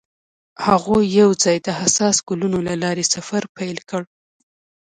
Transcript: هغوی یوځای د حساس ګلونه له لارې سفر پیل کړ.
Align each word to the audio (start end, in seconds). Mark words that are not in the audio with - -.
هغوی 0.67 1.03
یوځای 1.19 1.57
د 1.61 1.67
حساس 1.79 2.15
ګلونه 2.27 2.57
له 2.69 2.75
لارې 2.83 3.05
سفر 3.15 3.43
پیل 3.57 3.77
کړ. 3.89 4.01